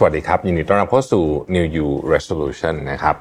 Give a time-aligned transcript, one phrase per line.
[0.00, 1.24] สวัสดีครับ ยินดีต้อนรับเข้าสู่
[1.54, 3.16] New You Resolution นะครับ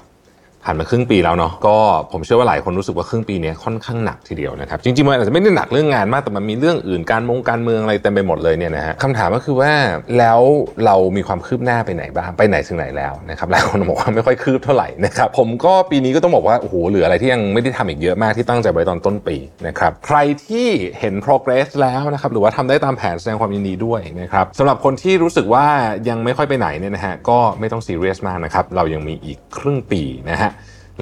[0.70, 1.78] ผ่านมาครึ่งปีแล้วเนาะก็
[2.12, 9.72] ผมเชื่อว่าหลายคนรู้สึกว่าครึ่งปีนี้ค่อนข้างหนักทีเดียวนะครับจริงๆมันอาจจะไม่ได้หนักเรื่องงานมากแต่มันมีเรื่องอื่นการมงการเมืองอะไรเต็มไปหมดเลยเนี่ยนะฮะคำถามก็คือว่า
[10.18, 10.41] แล้ว
[10.86, 19.38] เรามีความคืบหน้าไปไหนบ้างไปไหนถึงไหนแล้วนะครับหลายคนบอกว่าไม่ค่อยคืบเท่าไหร่นะครับผมก็ปีนี้ก็ต้องบอกว่าโอ้โหเหลืออะไรที่ยังไม่ได้ทำอีกเยอะมากที่ตั้งใจไว้ตอนต้นปี
[19.68, 20.68] นะครับใครที่
[20.99, 25.66] เห็น progress แล้วนะครับหรือว่าทำได้ตามแผนแสดงความยินดีด้วยนะครับสำหรับคนที่รู้สึกว่า
[26.09, 30.52] ยังไม่ค่อยไปไหนเนี่ยนะฮะก็ไม่ต้องซีเรียสมากนะครับเรายังมีอีกครึ่งปีนะฮะ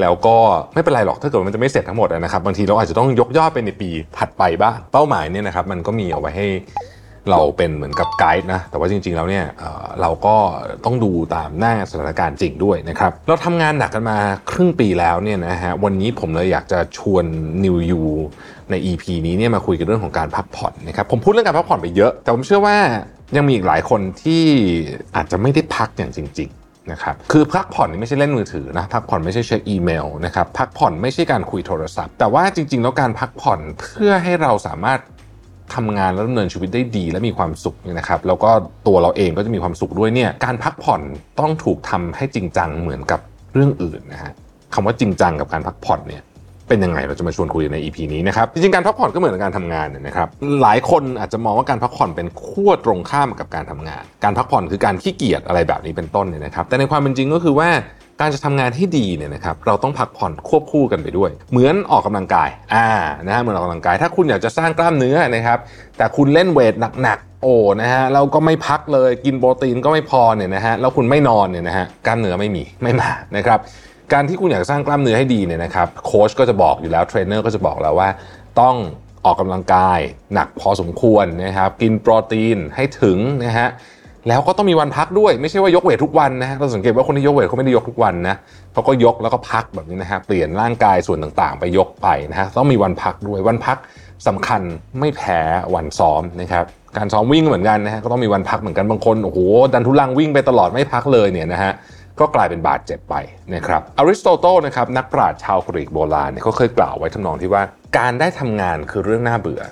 [0.02, 0.38] แล้วก็
[0.74, 6.48] ไม่เป็นไรหรอกถ้าเกิดมันจะไม่เสร็จทั้งหมดนะครับบางทีเราอาจจะต้องยกยอดไปในปีถัดไปบ้างเป้าหมายเนี่ยนะครับมันก็มีเอาไว้ให้
[7.32, 10.36] เราเป็นเหมือนกับไกด์นะ แต่ว่าจริงๆ แล้วเนี่ยเเราก็
[10.86, 14.18] ต้องดูตามหน้าสถานการณ์จริงด้วยนะครับ เราทำงานหนักกันมา
[14.52, 17.26] ครึ่งปีแล้วเนี่ยนะฮะ วันนี้ผมเลยอยากจะชวน
[17.64, 18.04] New You
[18.72, 22.78] ใน EP นี้เนี่ยมาคุยกันเรื่องของการพักผ่อนนะครับ ผมพูดเรื่องการพักผ่อนไปเยอะ แต่ผมเชื่อว่า
[23.36, 24.44] ยังมีอีกหลายคนที่
[25.16, 35.00] อาจจะไม่ได้พักอย่างจริง ๆ นะครับคือพักผ่อนนี่ไม่ใช่เล่นมือถือนะพักผ่อนไม่ใช่เช็คอีเมลนะครับพักผ่อนไม่ใช่การคุยโทรศัพท์ แต่ว่าจริง ๆ แล้วการพักผ่อนเพื่อให้เราสามารถ
[35.76, 38.52] ทำงานและดำเนินชีวิตได้ดีและมีความสุขนะครับ แล้วก็
[38.88, 41.02] ตัวเราเองก็จะมีความสุขด้วยเนี่ยการพักผ่อน
[41.40, 43.20] ต้องถูกทำให้จริงจังเหมือนกับ
[43.54, 44.34] เรื่องอื่นนะฮะ
[44.74, 46.24] คำว่าจริงจังกับการพักผ่อนเนี่ย
[46.68, 50.28] เป็นยังไงเราจะมาชวนคุยใน EP นี้นะครับจริงๆการพักผ่อนก็เหมือนกับการทำงานเนี่ยนะครับ
[50.62, 57.70] หลายคนอาจจะมองว่าการพักผ่อนเป็นขั้วตรงข้ามกับการทำงาน การพักผ่อนคือการขี้เกียจอะไรแบบนี้เป็นต้นเนี่ยนะครับ แต่ในความเป็นจริงก็คือว่า
[58.22, 62.88] การจะทำงานที่ดีเนี่ยนะครับเราต้องพักผ่อนควบคู่กันไปด้วย เหมือนออกกำลังกายอ่า
[63.28, 65.60] นะฮะเหมือนออกกำลังกาย ถ้าคุณอยากจะสร้างกล้ามเนื้อนะครับ
[65.98, 73.60] แต่คุณเล่น weight หนักๆโอ้นะฮะเราก็ไม่พักเลยกินโปรตีนก็ไม่พอเนี่ยนะฮะแล้วคุณไม่นอนเนี่ยนะฮะกล้ามเนื้อไม่มีไม่มานะครับ
[74.14, 78.10] การที่คุณอยากสร้างกล้ามเนื้อให้ดีเนี่ยนะครับโค้ชก็จะบอกอยู่แล้วเทรนเนอร์ก็จะบอกแล้วว่า
[78.60, 78.76] ต้อง
[79.26, 80.00] ออกกำลังกาย
[80.34, 83.70] หนักพอสมควรนะครับกินโปรตีนให้ถึงนะฮะ
[84.28, 88.36] แล้วก็ต้องมีวันพักด้วยไม่ใช่ว่ายกเวททุกวันนะฮะเราสังเกตว่าคนที่ยกเวทเขาไม่ได้ยกทุกวันนะ
[88.74, 93.78] เขาก็ยกแล้วก็พักแบบนี้นะฮะเปลี่ยนร่างกายส่วนต่างๆ ไปยกไปนะฮะต้องมีวันพักด้วยวันพัก
[94.28, 94.62] สำคัญ
[95.00, 95.40] ไม่แพ้
[95.76, 96.66] วันซ้อมนะครับ
[96.98, 99.40] การซ้อมวิ่งเหมือนกันนะฮะก็ต้องมีวันพักเหมือนกันบางคนโอ้โห
[99.74, 101.72] ดันทุลังวิ่งไปตลอดไม่พักเลยเนี่ยนะฮะ
[102.20, 103.16] ก็กลายเป็นบาดเจ็บไป
[103.54, 107.64] นะครับอริสโตเติลนะครับนักปราชญ์ชาวกรีกโบราณเนี่ยเขาเคยกล่าวไว้ทำนองที่ว่า
[107.98, 109.64] การได้ทำงานคือเรื่องน่าเบื่อ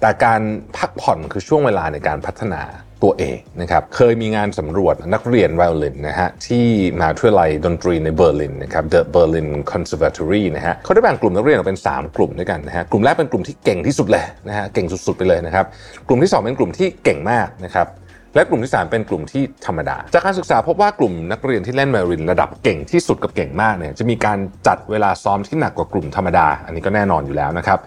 [0.00, 0.40] แต่การ
[0.76, 2.62] พักผ่อนคือช่วงเวลาในการพัฒนา
[3.02, 6.66] ตัวเองนะครับเคยมีงานสำรวจนักเรียนไวโอลินนะฮะที่
[6.98, 15.66] มหาวิทยาลัยดนตรีในเบอร์ลินนะครับ The Berlin Conservatory นะฮะเขาได้แบ่งกลุ่มนักเรียนออกเป็น 3 กลุ่มด้วยกันนะฮะกลุ่มแรกเป็นกลุ่มที่เก่งที่สุดเลยนะฮะเก่งสุดๆไปเลยนะครับ
[16.08, 17.86] กลุ่มที่ 2 เป็นกลุ่มที่เก่งมากนะครับ
[18.34, 27.78] และกลุ่มที่ 3 เป็นกลุ่มที่ธรรมดา จากการศึกษาพบว่ากลุ่มนักเรียนที่เล่นไวโอลินระดับเก่งที่สุดกับเก่งมากเนี่ยจะมีการจัดเวลาซ้อมที่หนักกว่ากลุ่มธรรมดา อันนี้ก็แน่นอนอยู่แล้วนะครับ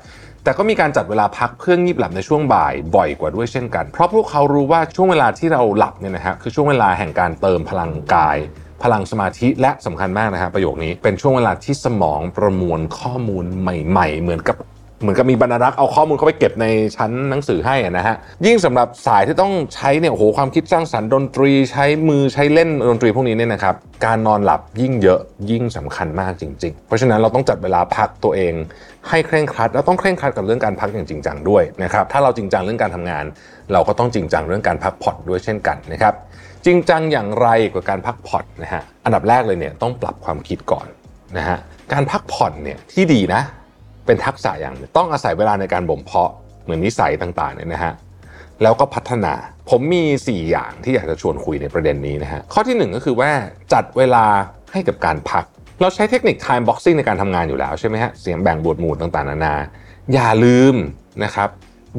[0.44, 8.38] แต่ก็มีการจัดเวลาพักเพื่องีบหลับในช่วงบ่ายบ่อยกว่าด้วยเช่นกัน เพราะพวกเขารู้ว่าช่วงเวลาที่เราหลับเนี่ยนะฮะคือช่วงเวลาแห่งการเติมพลังกาย
[8.84, 14.58] พลังสมาธิและสำคัญมากนะฮะประโยคนี้เป็นช่วงเวลาที่สมองประมวลข้อมูลใหม่ ๆ เหมือนกับ
[15.02, 16.66] เหมือนกับมีบรรณารักษ์เอาข้อมูลเข้าไปเก็บใน
[16.98, 25.20] ชั้นหนังสือให้นะฮะยิ่งสำหรับสายที่ต้องใช้เนี่ยโอ้โหความคิดสร้างสรรค์ดนตรีใช้มือใช้เล่นดนตรีพวกนี้เนี่ยนะครับการนอนหลับยิ่งเยอะ
[25.52, 28.54] ยิ่งสำคัญมากจริง ๆ เพราะฉะนั้นเราต้องจัดเวลาพักตัวเอง
[29.10, 33.26] ให้เคร่งครัด แล้วต้องเคร่งครัดกับเรื่องการพักอย่างจริงจังด้วยนะครับถ้าเราจริงจังเรื่องการทำงาน
[33.74, 36.14] เราก็ต้องจริงจังเรื่องการพักผ่อนด้วยเช่นกันนะครับ
[36.66, 40.88] จริงจังอย่างไรกับการพักผ่อนนะฮะอันดับแรกเลยเนี่ยต้องปรับความคิดก่อน
[41.38, 41.58] นะฮะ
[41.94, 43.42] การพักผ่อนเนี่ยที่ดีนะ
[44.06, 46.32] เป็นทักษะอย่างหนึ่งต้องอาศัยเวลาในการบ่มเพาะ
[46.64, 47.94] เหมือนนิสัยต่างๆเนี่ยนะฮะ
[48.64, 49.34] แล้วก็พัฒนา
[49.70, 53.32] ผมมี 4 อย่างที่อยากจะชวนคุยในประเด็นนี้นะฮะข้อที่ 1 ก็คือว่า
[53.74, 54.26] จัดเวลา
[54.72, 55.46] ให้กับการพัก
[55.82, 59.56] เราใช้เทคนิค time boxing ในการทำงานอยู่แล้วใช่ไหมฮะเสียงแบ่งบวดหมู่ต่างๆ นานา
[60.14, 60.76] อย่าลืม
[61.24, 61.50] นะครับ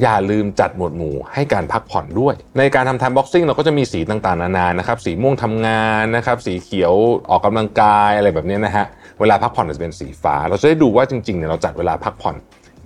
[0.02, 6.94] อย่าลืมจัดหมวดหมู่ให้การพักผ่อนด้วย ในการทำ time boxing เราก็จะมีสีต่างๆ นานานะครับสีม่วงทำงานนะครับสีเขียว
[7.30, 8.86] ออกกำลังกายอะไรแบบนี้นะฮะ
[9.20, 12.36] เวลาพักผ่อนจะเป็นสีฟ้า เราจะได้ดูว่าจริงๆเนี่ยเราจัดเวลาพักผ่อน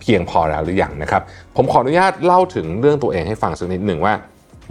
[0.00, 1.22] เพียงพอแล้วหรือยังนะครับ
[1.56, 4.14] ผมขออนุญาตเล่าถึงเรื่องตัวเองให้ฟังสักนิดหนึ่งว่า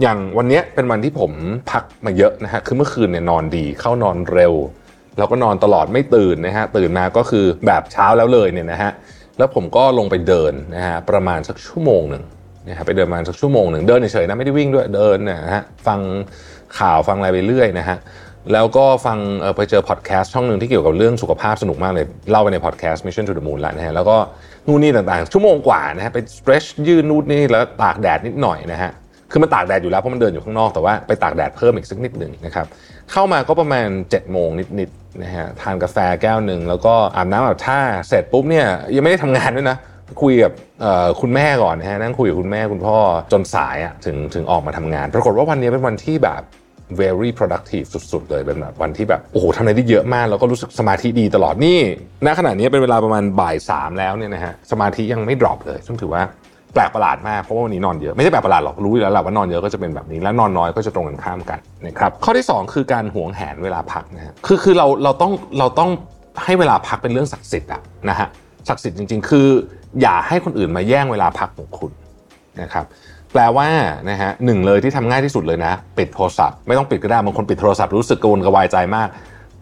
[0.02, 1.32] อย่างวันนี้เป็นวันที่ผม
[1.70, 4.54] พักมาเยอะนะฮะคือเมื่อคืนเนี่ยนอนดีเข้านอนเร็ว
[5.18, 8.92] แล้วก็นอนตลอดไม่ตื่นนะฮะตื่นมาก็คือแบบเช้าแล้วเลยเนี่ยนะฮะ
[9.38, 12.22] แล้วผมก็ลงไปเดินนะฮะประมาณสักชั่วโมงหนึ่ง
[12.66, 16.00] นะฮะไปเดินประมาณสักชั่วโมงหนึ่งเดินเฉยๆนะไม่ได้วิ่งด้วยเดินนะฮะฟัง
[16.78, 17.98] ข่าวฟังอะไรไปเรื่อยนะฮะ
[18.52, 19.18] แล้วก็ฟัง
[19.56, 24.16] ไปเจอพอดแคสต์ช่องหนึ่งที่เกี่ยวกับเรื่องสุขภาพสนุกมากเลย เล่าไปในพอดแคสต์ Mission to the Moon แล้วนะฮะแล้วก็
[24.66, 28.90] นู่นนี่ต่างๆ ชั่วโมงกว่านะฮะไป stretch ยืดนู่นนี่แล้วตากแดดนิดหน่อยนะฮะ
[29.30, 32.66] คือมันตากแดดอยู่แล้วเพราะมันเดินอยู่ข้างนอกแต่ว่าไปตากแดดเพิ่มอีกสักนิดหนึ่งนะครับ
[33.12, 34.48] เข้ามาก็ประมาณ7จ็ดโมง
[34.78, 39.76] นิดๆนะฮะทานกาแฟแก้วหนึ่งแล้วก็อาบน้ำอาบท่าเสร็จปุ๊บเนี่ยยังไม่ได้ทำงานด้วยนะ
[40.22, 40.52] คุยกับ
[41.20, 42.96] คุณแม่ก่อนนะฮะนั่งคุยกับคุณแม่คุณพ่อ
[43.32, 46.42] จนสายอะถึงถึงออกมาทำงาน ปรากฏว่าวันนี้เป็นวันที่แบบ
[47.00, 51.78] very productive สุดๆ เลยเป็นแบบวันที่แบบโอ้โหทำอะไรได้เยอะมาก แล้วก็รู้สึกสมาธิดีตลอดนี่
[52.26, 56.22] ณขณะนี้เป็นเวลาประมาณบ่ายสามแล้วเนี่ยนะฮะสมาธิยังไม่ดรอปเลยซึ่งถือว่า
[56.74, 65.90] แปลกประหลาดมากเพราะว่าวันนี้นอนเยอะไม่ใช่แปลกประหลาดหรอกรู้อยู่แล้วแหละว่านอนเยอะก็จะเป็นแบบนี้และนอนน้อยก็จะตรงกันข้ามกันนะครับข้อที่ 2 คือการหวงแหนเวลาพักนะฮะคือคือเราเราต้องเราต้อง
[66.44, 68.28] ให้เวลาพักเป็นเรื่องศักดิ์สิทธิ์อะนะฮะ
[68.68, 69.48] ศักดิ์สิทธิ์จริง ๆ คือ
[70.02, 71.92] อย่าให้คนอื่นมาแย่งเวลาพักของคุณ
[72.60, 72.84] นะครับ
[73.32, 73.68] แปลว่า
[74.10, 79.08] นะฮะหนึ่งเลยที่ทำง่ายที่สุดเลยนะ ปิดโทรศัพท์ไม่ต้องปิดก็ได้บางคนปิดโทรศัพท์รู้สึกกระวนกระวายใจมาก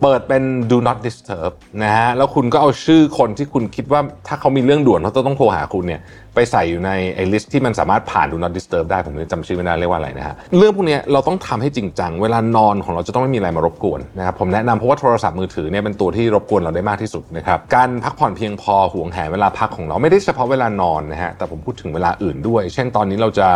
[0.03, 1.53] เปิดเป็น do not disturb
[1.83, 6.01] นะฮะแล้วคุณก็เอาชื่อคนที่คุณคิดว่าถ้าเขามีเรื่องด่วนเขาต้องโทรหาคุณเนี่ย
[6.35, 23.49] ไปใส่อยู่ในไอ้ลิสต์ที่มันสามารถผ่าน do not disturb ได้ผมจำชื่อไม่ได้เรียกว่าอะไรนะฮะเรื่องพวกนี้เราต้องทำให้จริงจัง เวลานอนของเราจะต้องไม่มีอะไรมารบกวนนะครับผมแนะนำเพราะว่าโทรศัพท์มือถือเนี่ยเป็นตัวที่รบกวนเราได้มากที่สุดนะครับการพักผ่อนเพียงพอห่วงแหนเวลาพักของเราไม่ได้เฉพาะเวลานอนนะฮะแต่ผมพูดถึงเวลาอื่นด้วย เช่นตอนนี้เราจะ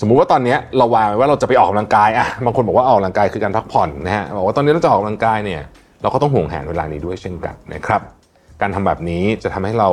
[0.00, 5.62] สมมุติว่าตอนนี้เราวางไว้ว่าเราจะไปออกกำลังกายอะบางคนบอกว่าออกกำลังกายคือการพักผ่อนนะฮะบอกว่าตอนนี้เราจะออกกำลังกายเนี่ย
[6.02, 8.00] เราก็ต้องห่วงแหนเวลานี้ด้วยเช่นกันนะครับ
[8.60, 9.90] การทำแบบนี้จะทำให้เรา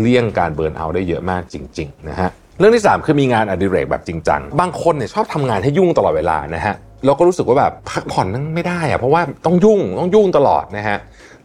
[0.00, 6.74] เลี่ยงการ burnout ได้เยอะมากจริงๆนะฮะเรื่องที่ 3 คือมีงานอดิเรกแบบจริงจังบางคนเนี่ยชอบทำงานให้ยุ่งตลอดเวลานะฮะ
[7.06, 10.98] เราก็รู้สึกว่าแบบพักผ่อนนั่งไม่ได้อะเพราะว่าต้องยุ่งต้องยุ่งตลอดนะฮะ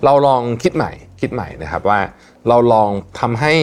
[0.06, 0.92] เราลองคิดใหม่
[1.22, 2.00] คิดใหม่นะครับว่า
[2.50, 2.90] เราลอง
[3.20, 3.54] ทำให้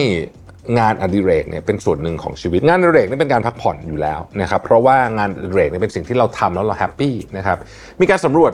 [0.79, 7.57] งานอดิเรกเนี่ยเป็นส่วนหนึ่งของชีวิต งานอดิเรกนี่เป็นการพักผ่อนอยู่แล้วนะครับเพราะว่างานอดิเรกเนี่ยเป็นสิ่งที่เราทำแล้วเรา happy นะครับ
[8.01, 8.51] มีการสำรวจ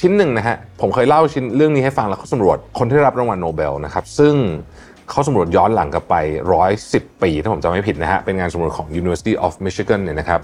[0.00, 4.34] ชิ้นหนึ่งนะฮะผมเคยเล่าชิ้นเรื่องนี้ให้ฟังแล้วเขาสำรวจคนที่รับรางวัลโนเบลนะครับซึ่ง
[5.10, 6.14] เขาสำรวจย้อนหลังกลับไป
[6.70, 10.40] 110 ปี ถ้าผมจำไม่ผิดนะฮะ เป็นงานสำรวจของ University of Michigan เนี่ยนะครับ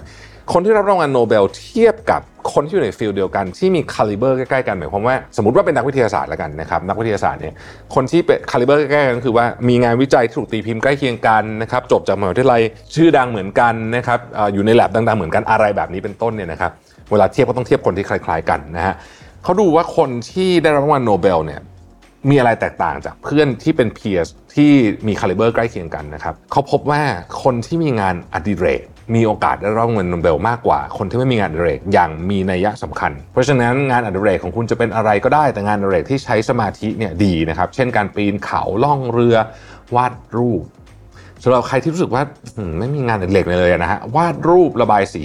[0.53, 2.21] คนที่รับรางวัลโนเบลเทียบกับ
[2.53, 7.53] คนที่อยู่ใน field เดียวกัน ที่มี caliber ใกล้ๆกันหมายความว่าสมมติว่าเป็นนักวิทยาศาสตร์แล้วกันนะครับ นักวิทยาศาสตร์เนี่ย
[7.95, 12.61] คนที่เป็น caliber ใกล้ๆกันคือว่ามีงานวิจัยที่ถูกตีพิมพ์ใกล้เคียงกันนะครับจบจากมหาวิทยาลัย
[12.95, 14.19] ชื่อดังเหมือนกันนะครับ
[14.53, 16.71] อยู่ในแลบดังๆเหมือนกันอะไรแบบนี้เป็นต้นเนี่ยนะครับ
[17.11, 18.95] เวลาเทียบก็ต้องเทียบคนที่คล้าย ๆ กันนะฮะ
[19.43, 21.61] เขาดูว่าคนที่ได้รับรางวัลโนเบลเนี่ย
[22.29, 24.71] มีอะไรแตกต่างจากเพื่อนที่เป็น peer ที่
[25.07, 27.01] มี caliber ใกล้เคียงกันนะครับเขาพบว่า
[27.43, 28.83] คนที่มีงานอดิเรก
[29.15, 39.35] มีโอกาสได้รับเงินโนเบลมากกว่า คนที่ไม่มีงานอดิเรกอย่างมีนัยสำคัญ เพราะฉะนั้นงานอดิเรกของคุณจะเป็นอะไรก็ได้แต่งานอดิเรกที่ใช้สมาธิเนี่ยดีนะครับ เช่นการปีนเขาล่องเรือ
[39.95, 40.63] วาดรูป
[41.43, 42.23] สำหรับใครที่รู้สึกว่า
[42.79, 45.23] ไม่มีงานอดิเรกเลยนะฮะวาดรูประบายสี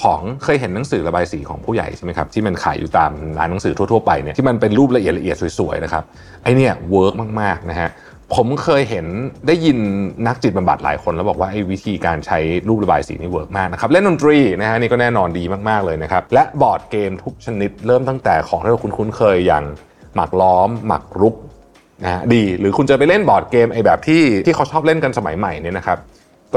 [0.00, 6.04] ของเคยเห็นหนังสือระบายสีของผู้ใหญ่ใช่ไหมครับที่มันขายอยู่ตามร้านหนังสือทั่วๆไปเนี่ยที่มันเป็นรูปละเอียดละเอียดสวยๆนะครับ
[6.42, 7.88] ไอเนี่ย work มากๆนะฮะ
[8.34, 9.06] ผมเคยเห็น
[9.46, 9.78] ได้ยิน
[10.26, 19.64] นักจิตบำบัดหลายคน แล้วบอกว่าไอ้วิธีการใช้รูประบายสีนี่ work มากนะครับเล่นดนตรีนะฮะนี่ก็แน่นอนดีมากๆเลยนะครับและ board game ทุกชนิดเริ่มตั้งแต่ของที่เราคุ้นๆเคยอย่าง
[20.14, 21.34] หมากล้อมหมากรุก
[22.04, 26.00] นะดีหรือคุณจะไปเล่นบอร์ดเกมไอ้แบบที่ที่เขาชอบเล่นกันสมัยใหม่เนี่ยนะครับ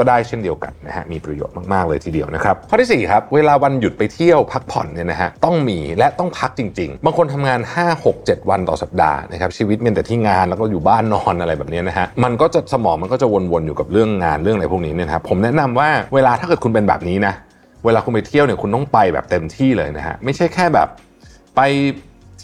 [0.00, 17.34] ็ได้เช่นเดียวกันนะฮะมีประโยชน์มาก ๆ เลยทีเดียวนะครับ ข้อที่ 4 ครับ เวลาวันหยุดไปเที่ยวพักผ่อนเนี่ยนะฮะต้องมีและต้องพักจริง ๆ บางคนทำงาน 5 6 7 วันต่อสัปดาห์นะครับชีวิตมีแต่ที่งานแล้วก็อยู่บ้านนอนอะไรแบบนี้นะฮะมันก็จะสมองมันก็จะวนๆอยู่กับเรื่องงานเรื่องอะไรพวกนี้เนี่ยครับผมแนะนำว่าเวลาถ้าเกิดคุณเป็นแบบนี้นะ
[17.84, 20.88] เวลาคุณไปเที่ยวเนี่ยคุณต้องไปแบบเต็มที่เลยนะฮะไม่ใช่แค่แบบ
[21.56, 21.60] ไป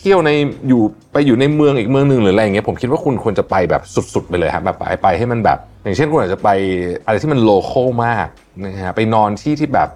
[0.05, 0.33] เที่ยวใน
[0.69, 3.83] อยู่ไปอยู่ในเมืองอีกเมืองหนึ่งหรืออะไรอย่างเงี้ยผมคิดว่าคุณควรจะไปแบบ
[4.15, 6.49] สุดๆไปเลยครับแบบไปไปให้มันแบบ อย่างเช่นคุณอาจจะไป
[7.07, 8.27] อะไรที่มันโลโก้มาก
[8.65, 9.89] นะฮะไปนอนที่ที่แบบ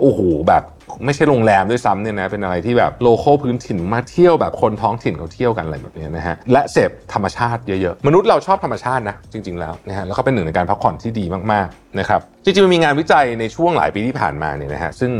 [0.00, 0.64] โอ้โหแบบ
[1.04, 15.12] ไม่ใช่โรงแรมด้วยซ้ำเนี่ยนะเป็นอะไรที่แบบโลโก้พื้นถิ่นมาเที่ยวแบบคนท้องถิ่นเขาเที่ยวกันอะไรแบบนี้นะฮะและเสพธรรมชาติเยอะๆ มนุษย์เราชอบธรรมชาตินะจริง ๆแล้วนะฮะแล้วก็เป็นหนึ่งในการพักผ่อนที่ดีมากๆนะครับจริงๆมันมีงานวิจัยในช่วงหลายปีที่ผ่านมาเนี่ยนะฮะซึ่ง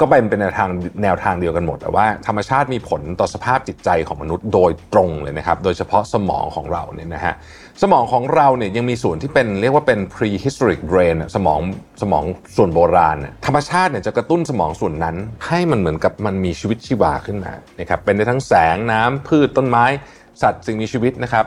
[0.00, 0.68] ก็เป็นเป็นแนวทาง
[1.02, 7.34] แนวทางเดียวกันหมดแต่ว่าธรรมชาติมีผลต่อสภาพจิตใจของมนุษย์โดยตรงเลยนะครับ โดยเฉพาะสมองของเราเนี่ยนะฮะ
[7.82, 11.60] สมองของเราเนี่ยยังมีส่วนที่เป็นเรียกว่าเป็น prehistoric brain สมอง
[12.02, 12.24] สมอง
[12.56, 19.84] ส่วนโบราณ ธรรมชาติเนี่ยจะกระตุ้นสมองส่วนนั้น ให้มันเหมือนกับมันมีชีวิตชีวาขึ้นมานะครับเป็นได้ทั้งแสงน้ำพืชต้นไม้
[20.42, 21.44] สัตว์สิ่งมีชีวิตนะครับ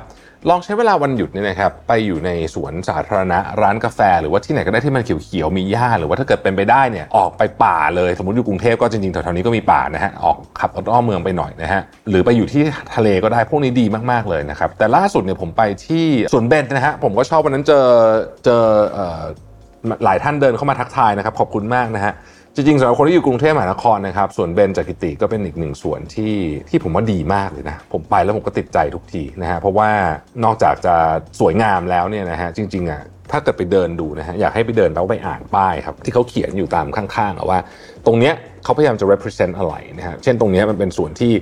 [0.49, 12.63] ลองใช้เวลาวันหยุดนี่นะครับไปอยู่ในสวนสาธารณะร้านกาแฟ หรือว่าที่ไหนก็ได้ที่มันเขียวๆมีหญ้าหรือว่าถ้าเกิดเป็นไปได้เนี่ยออกไปป่าเลยสมมติอยู่กรุงเทพก็จริงๆแถวๆนี้ก็มีป่านะฮะออกขับรถอ้อมเมืองไปหน่อยนะฮะหรือไปอยู่ที่
[12.95, 17.85] ทะเลก็ได้พวกนี้ดีมากๆเลยนะครับแต่ล่าสุดเนี่ยผมไปที่สวนเบนนะฮะผมก็ชอบวันนั้นเจอ
[18.45, 18.63] เจอ
[20.03, 22.13] หลายท่านเดินเข้ามาทักทายนะครับขอบคุณมากนะฮะ
[22.59, 26.35] จริงๆสำหรับคนที่อยู่กรุงเทพมหานครนะครับส่วนเบนจากกิติก็เป็นอีกหนึ่งส่วนที่
[26.69, 29.89] ที่ผมว่าดีมากเลยนะ ผมไปแล้วผมก็ติดใจทุกทีนะฮะเพราะว่า
[30.43, 30.95] นอกจากจะ
[31.39, 37.59] สวยงามแล้วเนี่ยนะฮะจริงๆอะถ้าเกิดไปเดินดูนะฮะอยากให้ไปเดินแล้วไปอ่านป้ายครับที่เขาเขียนอยู่ตามข้างๆว่า
[38.05, 38.33] ตรงเนี้ย
[38.67, 41.33] เขาพยายามจะ represent อะไรนะฮะเช่นตรงนี้มันเป็นส่วนที่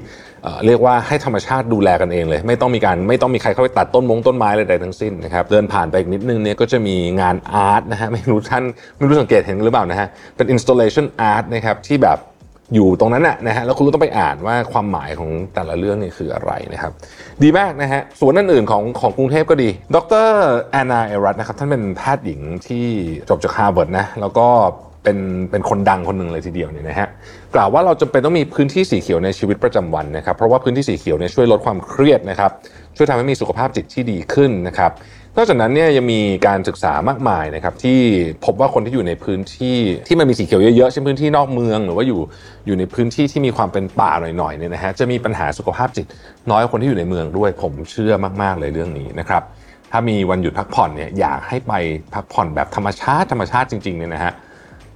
[0.65, 8.63] เรียกว่าให้ธรรมชาติดูแลกันเองเลย ไม่ต้องมีการไม่ต้องมีใครเข้าไปตัดต้นมงต้นไม้อะไรใดทั้งสิ้นนะครับเดินผ่านไปอีกนิดนึงเนี่ยก็จะมีงานอาร์ตนะฮะไม่รู้ท่าน
[8.97, 12.19] ไม่รู้สังเกตเห็นหรือเปล่านะฮะเป็น installation art นะครับที่แบบ
[12.75, 16.91] อยู่ตรงนั้นนะฮะแล้วคุณก็ต้องไปอ่านว่าความหมายของแต่ละเรื่องนี่คืออะไรนะครับ
[17.43, 20.27] ดีมากนะฮะส่วนอื่นๆของของกรุงเทพก็ดี ดร
[20.71, 22.85] แอนนาเอรัตนะครับท่านเป็นแพทย์หญิงที่
[23.29, 24.47] จบจากฮาร์วาร์ดนะแล้วก็
[25.05, 25.17] เป็น
[25.51, 27.07] เป็นคนดังคนหนึ่งเลยทีเดียวเนี่ยนะฮะ
[27.55, 32.51] กล่าวว่าเราจำเป็นต้องมีพื้นที่สีเขียวในชีวิตประจำวันนะครับเพราะว่าพื้นที่สีเขียวเนี่ยช่วยลดความเครียดนะครับ
[32.95, 34.91] ช่วยทำให้มีสุขภาพจิตที่ดีขึ้นนะครับ
[35.37, 37.99] นอกจากนั้นเนี่ยยังมีการศึกษามากมายนะครับที่
[38.45, 42.21] พบว่าคนที่อยู่ในพื้นที่ที่มันมีสีเขียวเยอะๆเช่นพื้นที่นอกเมือง หรือว่าอยู่
[42.65, 46.05] อยู่ในพื้นที่ที่มีความเป็นป่าหน่อยๆเนี่ยนะฮะจะมีปัญหาสุขภาพจิต
[46.51, 49.43] น้อยกว่าคนที่อยู่ในเมืองด้วย ผมเชื่อมากๆเลยเรื่องนี้นะครับ
[49.91, 51.73] ถ้ามีวันหยุดพักผ่อนเนี่ยอยากให้ไป
[52.13, 54.33] พักผ่อนแบบธรรมชาติธรรมชาติจริงๆเนี่ยนะฮะ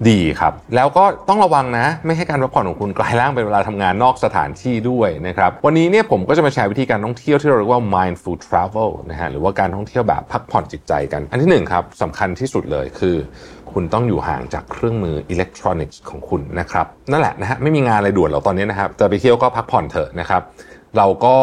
[0.09, 13.15] ดีครับ แล้วก็ต้องระวังนะ ไม่ให้การพักผ่อนของคุณกลายร่างเป็นเวลาทำงานนอกสถานที่ด้วยนะครับวันนี้เนี่ยผมก็จะมาแชร์วิธีการท่องเที่ยวที่เราเรียกว่า mindful travel นะฮะหรือว่าการท่องเที่ยวแบบพักผ่อนจิตใจกัน อันที่หนึ่งครับสำคัญที่สุดเลยคือ
[13.71, 20.41] คุณต้องอยู่ห่างจากเครื่องมืออิเล็กทรอนิกส์ของคุณนะครับนั่นแหละนะฮะไม่มีงานอะไรด่วนหรอกตอนนี้นะครับจะไปเที่ยวก็พักผ่อนเถอะนะครับ
[20.97, 21.37] เราก็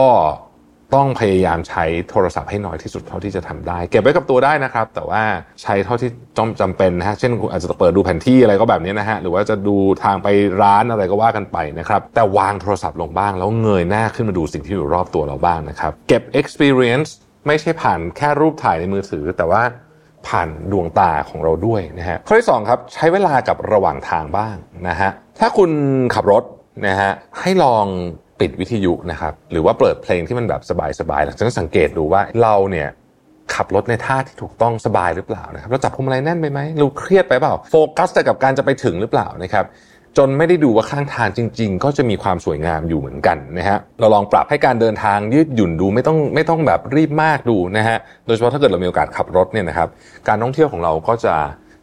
[0.94, 5.22] ต้องพยายามใช้โทรศัพท์ให้น้อยที่สุดเท่าที่จะทำได้ เก็บไว้กับตัวได้นะครับ แต่ว่า
[5.62, 10.28] ใช้เท่าที่จำจำเป็นนะฮะเช่นคุณอาจจะเปิดดูแผนที่อะไรก็แบบนี้นะฮะหรือว่าจะดูทางไป
[10.62, 17.10] ร้านอะไรก็ว่ากันไปนะครับแต่วางโทรศัพท์ลงบ้าง แล้วเงยหน้าขึ้นมาดูสิ่งที่อยู่รอบตัวเราบ้างนะครับ เก็บ experience
[17.46, 19.62] ไม่ใช่ผ่านแค่รูปถ่ายในมือถือ แต่ว่า
[20.28, 24.56] ผ่านดวงตาของเราด้วยนะฮะข้อที่2ครับใช้เวลากับระหว่างทางบ้าง
[24.88, 25.70] นะฮะถ้าคุณ
[26.14, 26.44] ขับรถ
[26.86, 27.86] นะฮะให้ลอง
[28.40, 30.62] ปิดวิทยุนะครับหรือว่าเปิดเพลงที่มันแบบ
[31.00, 32.88] สบายๆหลังจากนั้นสังเกตดูว่าเราเนี่ย
[33.54, 39.64] ขับรถในท่าที่ถูกต้องสบายหรือเปล่านะครับเราจับพวงมาลัยแน่นไปไหมเราเครียดไปเปล่าโฟกัสแต่กับการจะไปถึงหรือเปล่านะครับ
[40.16, 49.88] จนไม่ได้ดูว่าข้างทางจริง ๆ ก็จะมีความสวยงามอยู่เหมือนกันนะฮะเราลองปรับให้การเดินทางยืดหยุ่นดูไม่ต้องไม่ต้องแบบรีบมากดูนะฮะโดยเฉพาะถ้าเกิดเรามีโอกาสขับรถเนี่ยนะครับ
[50.28, 51.34] การท่องเที่ยวของเราก็จะ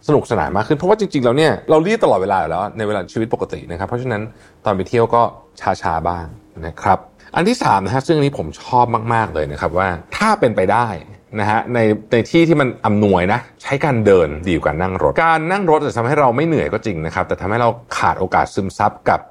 [0.08, 4.22] สนุกสนานมากขึ้นเพราะว่าจริงๆแล้วเนี่ยเรารีบตลอดเวลาอยู่แล้วในเวลาชีวิตปกตินะครับเพราะฉะนั้น
[4.66, 5.22] ตอนไปเที่ยวก็
[5.82, 6.26] ช้าๆบ้าง
[6.66, 7.00] นะครับ
[7.36, 10.88] อันที่3นะฮะซึ่งนี้ผมชอบมาก ๆ เลยนะครับว่าถ้าเป็นไปได้
[11.40, 11.80] นะฮะใน
[12.12, 19.22] ในที่ที่มันอำนวยนะ ใช้การเดินดีกว่านั่งรถ การนั่งรถจะทำให้เราไม่เหนื่อยก็จริงนะครับ แต่ทำให้เราขาดโอกาสซึมซับกับ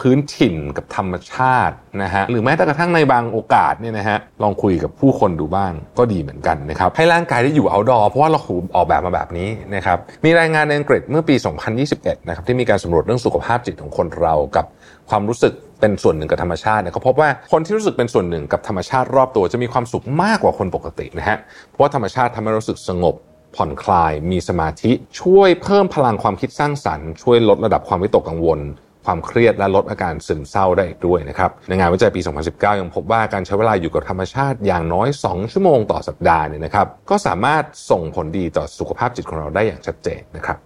[0.00, 11.34] พื้นถิ่นกับธรรมชาตินะฮะหรือแม้แต่กระทั่งในบางโอกาสเนี่ยนะฮะลองคุยกับผู้คนดูบ้างก็ดีเหมือนกันนะครับให้ร่างกายได้อยู่เอาดอเพราะว่าเราถูออกแบบมาแบบนี้นะครับมีรายงานในอังกฤษเมื่อปี
[11.82, 14.66] 2021 นะครับที่มีการสำรวจเรื่องสุขภาพจิตของคนเรากับ
[15.12, 21.38] ความรู้สึกเป็นส่วนหนึ่งกับธรรมชาติเนี่ยเขาพบว่าคนที่รู้สึกเป็นส่วนหนึ่งกับธรรมชาติรอบตัวจะมีความสุขมากกว่าคนปกตินะฮะ
[21.68, 23.14] เพราะว่าธรรมชาติทำให้รู้สึกสงบ
[23.56, 28.60] ผ่อนคลาย มีสมาธิ ช่วยเพิ่มพลังความคิดสร้างสรรค์ ช่วยลดระดับความวิตกกังวล
[29.06, 40.58] ความเครียดและลดอาการซึมเศร้าได้อีกด้วยนะครับ ในงานวิจัยปี 2019 ยังพบว่าการใช้เวลาอยู่กับธรรมชาติอย่างน้อย 2 ชั่วโมงต่อสัปดาห์เนี่ยนะครับ ก็สามารถส่งผลดีต่อสุขภาพจิตของเราได้อย่างชัดเจนนะครับ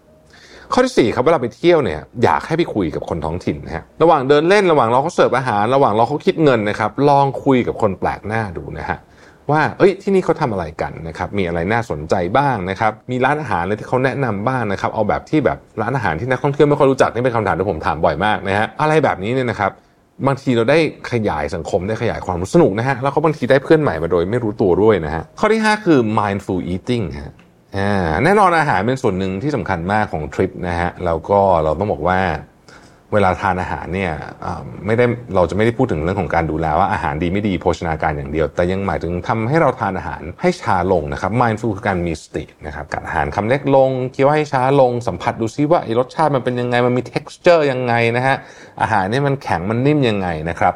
[0.72, 8.98] ข้อที่ 4 ครับเวลาไปเที่ยวเนี่ยอยากให้ไปคุยกับคนท้องถิ่นนะฮะระหว่างเดินเล่นระหว่างรอเขาเสิร์ฟอาหาร ระหว่างรอเขาคิดเงินนะครับลองคุยกับคนแปลกหน้าดูนะฮะ
[9.50, 19.72] ว่าเอ้ยที่นี่เขาทำอะไรกันนะครับมีอะไรน่าสนใจบ้างนะครับมีร้านอาหารอะไรที่เขาแนะนำบ้างนะครับเอาแบบที่แบบร้านอาหารที่นักท่องเที่ยวไม่ค่อยรู้จักนี่เป็นคำถามที่ผมถามบ่อยมากนะฮะอะไรแบบนี้เนี่ยนะครับ
[20.26, 20.78] บางทีเราได้
[21.12, 27.32] ขยายสังคมได้ขยายความสนุกนะฮะแล้วก็บางทีได้เพื่อนใหม่มาโดยไม่รู้ตัวด้วยนะฮะข้อที่ 5 คือ mindful eating ฮะ
[28.24, 32.20] แน่นอนอาหารเป็นส่วนหนึ่งที่สำคัญมากของทริปนะฮะแล้วก็เราต้องบอกว่า
[33.12, 34.12] เวลาทานอาหารเนี่ย
[34.86, 35.04] ไม่ได้
[35.34, 48.36] เราจะไม่ได้พูดถึงเรื่องของการดูแลว่าอาหารดีไม่ดีโภชนาการอย่างเดียว แต่ยังหมายถึงทำให้เราทานอาหารให้ช้าลงนะครับ mindful คือการมีสตินะครับการอาหารคำเล็กลงเคี้ยวให้ช้าลงสัมผัสดูซิว่าไอรสชาติมันเป็นยังไงมันมี texture ยังไงนะฮะ
[48.82, 50.74] อาหารนี่มันแข็งมันนิ่มยังไงนะครับ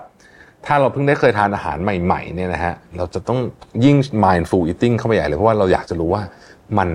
[0.66, 3.38] ถ้าเราเพิ่งได้เคยทานอาหารใหม่ๆเนี่ยนะฮะเราจะต้อง
[3.84, 6.22] ยิ่ง mindful eating เข้าไปใหญ่เลยเพราะว่าเราอยากจะรู้ว่า
[6.78, 6.90] มัน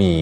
[0.00, 0.14] มี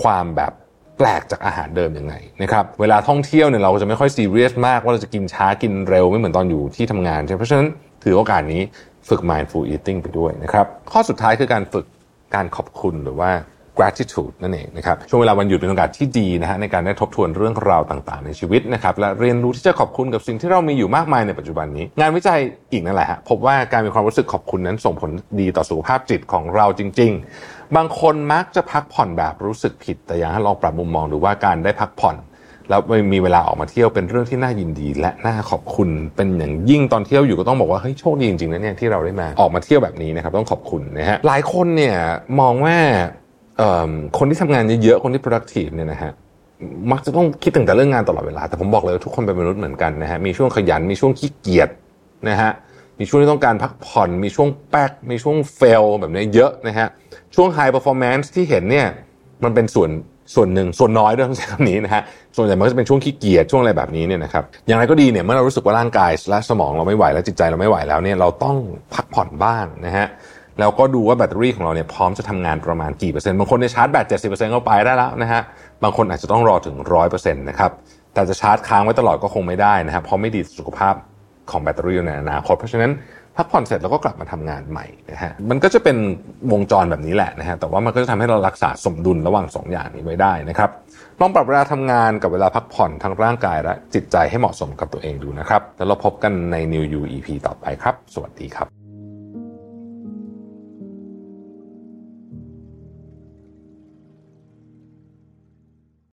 [0.00, 0.52] ความแบบ
[0.98, 7.66] แปลกจากอาหารเดิมยังไงนะครับเวลาท่องเที่ยวเนี่ยเราจะไม่ค่อยซีเรียสมากว่าเราจะกินช้ากินเร็วไม่เหมือนตอนอยู่ที่ทำงานใช่เพราะฉะนั้น
[8.02, 8.62] ถือโอกาสนี้
[9.08, 11.86] ฝึก mindful eating ไปด้วยนะครับข้อสุดท้ายคือการฝึก
[12.34, 13.30] การขอบคุณหรือว่า
[13.78, 22.38] gratitude นั่นเองนะครับช่วงเวลาวันหยุดเป็นโอกาสที่ดีนะฮะในการได้ทบทวนเรื่องราวต่างๆ ในชีวิตนะครับและเรียนรู้ที่จะขอบคุณกับสิ่งที่เรามีอยู่มากมายในปัจจุบันนี้ งานวิจัย
[22.72, 25.10] อีกนั่นแหละฮะพบว่าการมีความรู้สึกขอบคุณนั้นส่งผล
[25.40, 27.12] ดีต่อสุขภาพจิตของเราจริง
[27.44, 32.16] ๆ บางคนมักจะพักผ่อนแบบรู้สึกผิด แต่อยากให้ลองปรับมุมมองดูว่าการได้พักผ่อน
[32.70, 32.80] แล้ว
[33.12, 41.96] มีเวลาออกมาเที่ยวเป็นเรื่องที่น่ายินดี และน่าขอบคุณเป็นอย่างยิ่งตอนเที่ยวอยู่ก็ต้องบอกว่าเฮ้ยโชคดีจริงๆนะเนี่ยที่เราได้มาออกมาเที่ยวแบบนี้นะครับต้องขอบคุณนะฮะหลายคนเนี่ย
[42.40, 42.76] มองว่า
[44.18, 46.12] คนที่ทำงานเยอะๆคนที่ productive เนี่ยนะฮะ
[46.92, 51.68] มักจะต้องคิดถึงแต่เรื่องงานตลอดเวลา แต่ผมบอกเลยว่าทุกคนเป็นมนุษย์เหมือนกันนะฮะมีช่วงขยันมีช่วงขี้เกียจ
[52.28, 52.50] นะฮะ
[52.98, 56.88] มีช่วงที่ต้องการพักผ่อน มีช่วงแป๊กมีช่วงเฟลแบบนี้เยอะนะฮะ
[57.34, 58.86] ช่วง high performance ที่เห็นเนี่ย
[59.44, 59.90] มันเป็นส่วน
[60.34, 62.02] ส่วนหนึ่งส่วนน้อยด้วยต้องใช้คำนี้นะฮะ
[62.36, 68.56] ส่วนใหญ่มันก็จะเป็นช่วงขี้เกียจช่วงอะไรแบบนี้เนี่ยนะครับอย่างไรก็ดีเนี่ยเมื่อเรารู้สึกว่าร่างกายและสมองเราไม่ไหวและจิตใจเราไม่ไหวแล้วเนี่ยเราต้อง
[68.94, 70.06] พักผ่อนบ้างนะฮะ
[70.58, 75.42] แล้วก็ดูว่าแบตเตอรี่ของเราเนี่ยพร้อมจะทำงานประมาณกี่เปอร์เซ็นต์บางคนเนี่ยชาร์จแบตเจ็ดสิบเปอร์เซ็นต์เข้าไปได้แล้วนะฮะ
[75.82, 77.70] บางคนอาจจะต้องรอถึงร้อยเปอร์เซ็นต์นะครับ
[78.14, 80.94] แต่จะชาร์จค้างไว้ตลอดก็คงไม่ได้นะครับเพราะไม่ดีสุขภาพ
[81.50, 82.92] ของแบตเตอรี่ในอนาคตเพราะฉะนั้น
[83.36, 85.96] พักผ่อนเสร็จแล้วก็กลับมาทำงานใหม่นะฮะมันก็จะเป็น
[86.52, 90.70] วงจรแบบนี้แหละนะฮะแต่ว่ามันก็จะทำให้เรารักษาสมดุลระหว่าง 2 อย่างนี้ไว้ได้นะครับ
[91.20, 98.81] ลองปรับเวลาทำงานกับเวลาพักผ่อนทั้งร่างกายและจิตใจให้เหมาะสมกับตัวเองดูนะครับแล้วเราพบกันใน New You EP ต่อไปครับ สวัสดีครับ